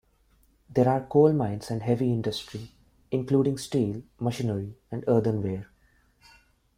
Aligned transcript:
There 0.67 0.89
are 0.89 1.05
coal 1.05 1.31
mines 1.31 1.69
and 1.69 1.83
heavy 1.83 2.11
industry, 2.11 2.71
including 3.11 3.59
steel, 3.59 4.01
machinery, 4.19 4.73
and 4.89 5.03
earthenware. 5.07 5.69